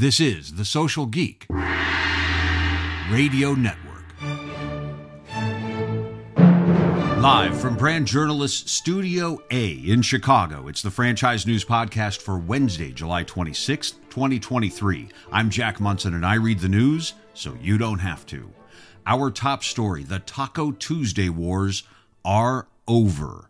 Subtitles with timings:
[0.00, 1.44] This is The Social Geek
[3.10, 4.06] Radio Network.
[7.18, 12.92] Live from Brand Journalist Studio A in Chicago, it's the Franchise News Podcast for Wednesday,
[12.92, 15.10] July 26th, 2023.
[15.30, 18.50] I'm Jack Monson and I read the news so you don't have to.
[19.06, 21.82] Our top story the Taco Tuesday Wars
[22.24, 23.49] are over.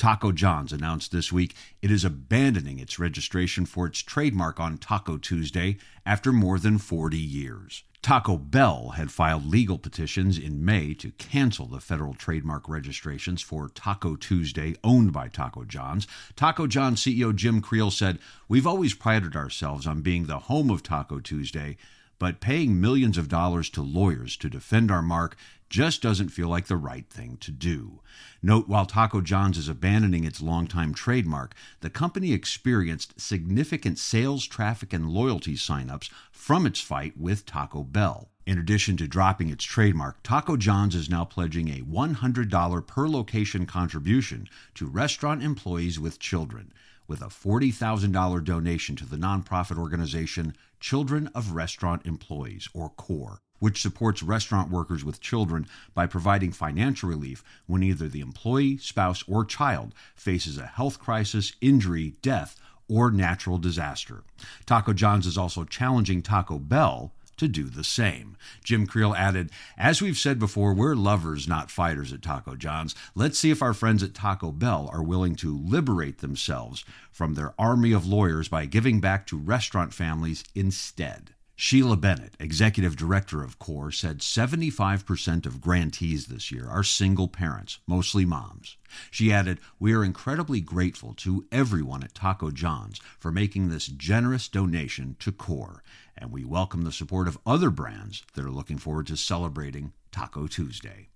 [0.00, 5.18] Taco John's announced this week it is abandoning its registration for its trademark on Taco
[5.18, 5.76] Tuesday
[6.06, 7.84] after more than 40 years.
[8.00, 13.68] Taco Bell had filed legal petitions in May to cancel the federal trademark registrations for
[13.68, 16.06] Taco Tuesday, owned by Taco John's.
[16.34, 20.82] Taco John CEO Jim Creel said, We've always prided ourselves on being the home of
[20.82, 21.76] Taco Tuesday,
[22.20, 25.36] but paying millions of dollars to lawyers to defend our mark
[25.70, 28.00] just doesn't feel like the right thing to do.
[28.42, 34.92] Note while Taco John's is abandoning its longtime trademark, the company experienced significant sales, traffic,
[34.92, 38.28] and loyalty signups from its fight with Taco Bell.
[38.44, 43.64] In addition to dropping its trademark, Taco John's is now pledging a $100 per location
[43.64, 46.72] contribution to restaurant employees with children,
[47.06, 53.80] with a $40,000 donation to the nonprofit organization Children of Restaurant Employees, or CORE which
[53.80, 59.44] supports restaurant workers with children by providing financial relief when either the employee, spouse, or
[59.44, 62.58] child faces a health crisis, injury, death,
[62.88, 64.24] or natural disaster.
[64.66, 68.36] Taco John's is also challenging Taco Bell to do the same.
[68.62, 72.94] Jim Creel added, As we've said before, we're lovers, not fighters at Taco John's.
[73.14, 77.54] Let's see if our friends at Taco Bell are willing to liberate themselves from their
[77.58, 81.34] army of lawyers by giving back to restaurant families instead.
[81.62, 87.80] Sheila Bennett, executive director of CORE, said 75% of grantees this year are single parents,
[87.86, 88.78] mostly moms.
[89.10, 94.48] She added, We are incredibly grateful to everyone at Taco John's for making this generous
[94.48, 95.82] donation to CORE,
[96.16, 100.46] and we welcome the support of other brands that are looking forward to celebrating Taco
[100.46, 101.09] Tuesday.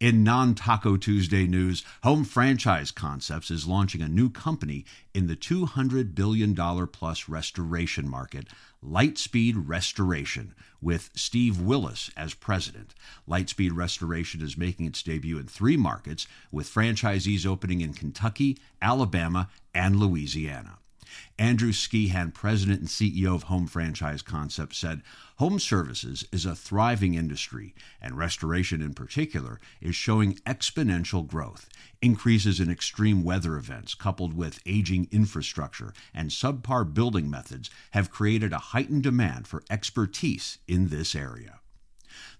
[0.00, 5.36] In non Taco Tuesday news, Home Franchise Concepts is launching a new company in the
[5.36, 6.54] $200 billion
[6.86, 8.46] plus restoration market,
[8.84, 12.94] Lightspeed Restoration, with Steve Willis as president.
[13.28, 19.48] Lightspeed Restoration is making its debut in three markets, with franchisees opening in Kentucky, Alabama,
[19.74, 20.78] and Louisiana.
[21.38, 25.02] Andrew Skehan, president and CEO of Home Franchise Concepts, said
[25.36, 31.68] home services is a thriving industry, and restoration in particular is showing exponential growth.
[32.02, 38.52] Increases in extreme weather events, coupled with aging infrastructure and subpar building methods, have created
[38.52, 41.60] a heightened demand for expertise in this area.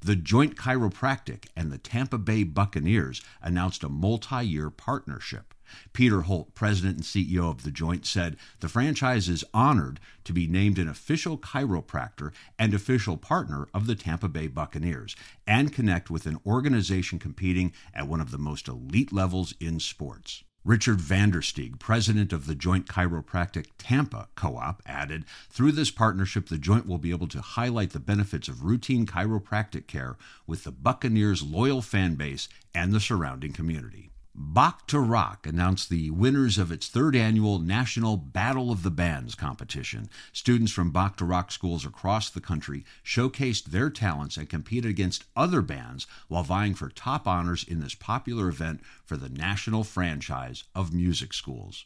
[0.00, 5.54] The Joint Chiropractic and the Tampa Bay Buccaneers announced a multi year partnership.
[5.92, 10.46] Peter Holt, president and CEO of The Joint, said the franchise is honored to be
[10.46, 16.26] named an official chiropractor and official partner of the Tampa Bay Buccaneers and connect with
[16.26, 20.44] an organization competing at one of the most elite levels in sports.
[20.64, 26.58] Richard Vandersteeg, president of the Joint Chiropractic Tampa Co op, added Through this partnership, the
[26.58, 31.42] Joint will be able to highlight the benefits of routine chiropractic care with the Buccaneers'
[31.42, 34.10] loyal fan base and the surrounding community.
[34.40, 39.34] Bach to Rock announced the winners of its third annual National Battle of the Bands
[39.34, 40.08] competition.
[40.32, 45.24] Students from Bach to Rock schools across the country showcased their talents and competed against
[45.34, 50.62] other bands while vying for top honors in this popular event for the national franchise
[50.72, 51.84] of music schools.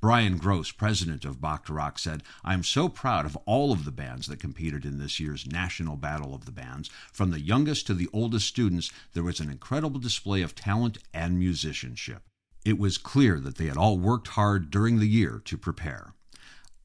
[0.00, 3.90] Brian Gross, president of Bach to Rock, said, I'm so proud of all of the
[3.90, 6.90] bands that competed in this year's National Battle of the Bands.
[7.12, 11.38] From the youngest to the oldest students, there was an incredible display of talent and
[11.38, 12.22] musicianship.
[12.64, 16.14] It was clear that they had all worked hard during the year to prepare.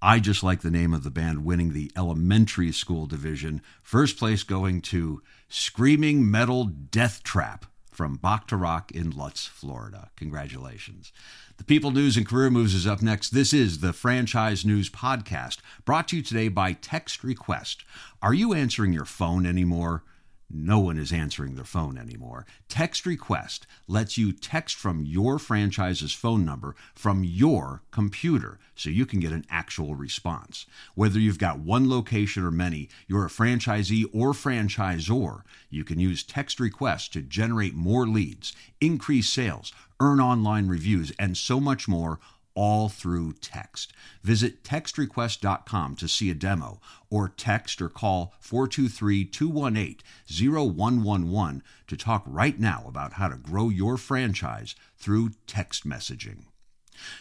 [0.02, 3.62] I just like the name of the band winning the elementary school division.
[3.82, 7.66] First place going to Screaming Metal Death Trap
[7.98, 10.12] from Bach to Rock in Lutz, Florida.
[10.16, 11.12] Congratulations.
[11.58, 13.32] The People News and Career Moves is up next.
[13.32, 17.84] This is the Franchise News Podcast, brought to you today by Text Request.
[18.22, 20.04] Are you answering your phone anymore?
[20.50, 22.46] No one is answering their phone anymore.
[22.70, 29.06] Text Request lets you text from your franchise's phone number from your computer so you
[29.06, 30.66] can get an actual response.
[30.96, 36.24] Whether you've got one location or many, you're a franchisee or franchisor, you can use
[36.24, 42.20] Text Request to generate more leads, increase sales, earn online reviews, and so much more
[42.58, 43.94] all through text.
[44.24, 46.82] Visit textrequest.com to see a demo
[47.12, 53.70] or text or call 423 218 0111 to talk right now about how to grow
[53.70, 56.46] your franchise through text messaging.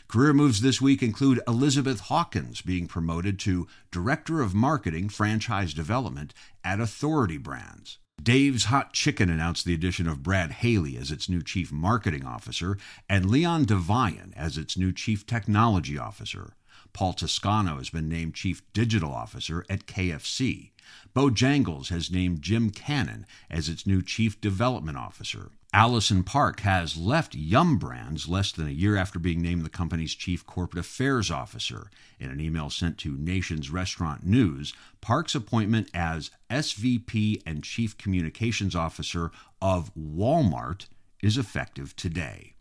[0.08, 6.32] Career moves this week include Elizabeth Hawkins being promoted to Director of Marketing Franchise Development
[6.64, 7.98] at Authority Brands.
[8.22, 12.78] Dave's Hot Chicken announced the addition of Brad Haley as its new Chief Marketing Officer
[13.08, 16.56] and Leon Devian as its new Chief Technology Officer.
[16.96, 20.70] Paul Toscano has been named Chief Digital Officer at KFC.
[21.14, 25.50] Bojangles has named Jim Cannon as its new Chief Development Officer.
[25.75, 30.14] Allison Park has left Yum Brands less than a year after being named the company's
[30.14, 31.90] Chief Corporate Affairs Officer.
[32.19, 34.72] In an email sent to Nation's Restaurant News,
[35.02, 40.87] Park's appointment as SVP and Chief Communications Officer of Walmart
[41.22, 42.54] is effective today.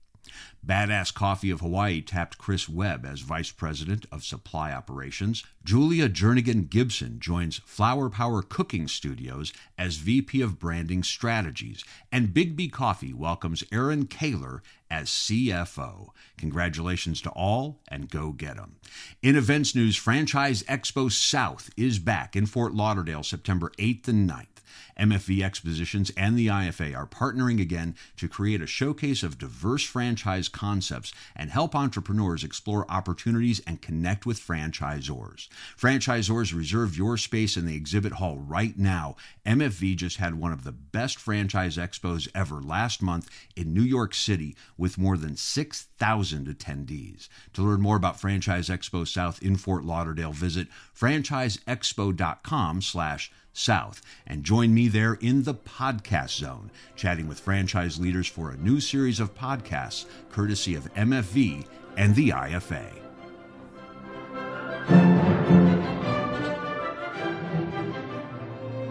[0.66, 5.44] Badass Coffee of Hawaii tapped Chris Webb as Vice President of Supply Operations.
[5.64, 11.84] Julia Jernigan Gibson joins Flower Power Cooking Studios as VP of Branding Strategies.
[12.12, 16.10] And Biggby Coffee welcomes Aaron Kaler as CFO.
[16.38, 18.78] Congratulations to all and go get 'em.
[19.22, 24.56] In events news, Franchise Expo South is back in Fort Lauderdale September 8th and 9th.
[24.98, 30.48] MFV Expositions and the IFA are partnering again to create a showcase of diverse franchise
[30.56, 35.50] concepts and help entrepreneurs explore opportunities and connect with franchisors.
[35.78, 39.18] Franchisors reserve your space in the exhibit hall right now.
[39.46, 44.14] MFV just had one of the best franchise expos ever last month in New York
[44.14, 47.28] City with more than 6,000 attendees.
[47.54, 54.44] To learn more about Franchise Expo South in Fort Lauderdale, visit franchiseexpo.com slash South and
[54.44, 59.20] join me there in the podcast zone, chatting with franchise leaders for a new series
[59.20, 61.66] of podcasts courtesy of MFV
[61.98, 62.86] and the IFA.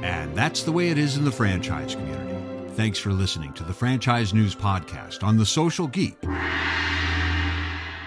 [0.03, 2.71] And that's the way it is in the franchise community.
[2.75, 6.17] Thanks for listening to the Franchise News Podcast on the Social Geek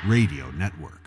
[0.06, 1.07] Radio Network.